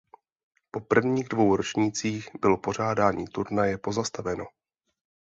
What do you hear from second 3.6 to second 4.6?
pozastaveno.